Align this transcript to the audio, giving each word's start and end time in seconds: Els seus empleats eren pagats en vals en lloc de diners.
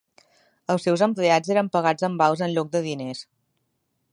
Els 0.73 0.87
seus 0.87 1.03
empleats 1.07 1.53
eren 1.55 1.69
pagats 1.75 2.07
en 2.09 2.15
vals 2.23 2.41
en 2.47 2.55
lloc 2.57 2.73
de 2.77 2.85
diners. 2.87 3.23